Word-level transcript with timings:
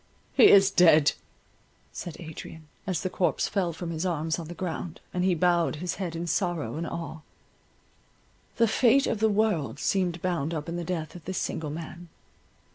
—"He 0.33 0.49
is 0.49 0.71
dead!" 0.71 1.11
said 1.91 2.17
Adrian, 2.19 2.67
as 2.87 3.01
the 3.03 3.09
corpse 3.11 3.47
fell 3.47 3.71
from 3.71 3.91
his 3.91 4.03
arms 4.03 4.39
on 4.39 4.47
the 4.47 4.55
ground, 4.55 4.99
and 5.13 5.23
he 5.23 5.35
bowed 5.35 5.75
his 5.75 5.97
head 6.01 6.15
in 6.15 6.25
sorrow 6.25 6.75
and 6.75 6.87
awe. 6.87 7.19
The 8.55 8.67
fate 8.67 9.05
of 9.05 9.19
the 9.19 9.29
world 9.29 9.77
seemed 9.77 10.19
bound 10.23 10.55
up 10.55 10.67
in 10.67 10.75
the 10.75 10.83
death 10.83 11.13
of 11.13 11.25
this 11.25 11.37
single 11.37 11.69
man. 11.69 12.09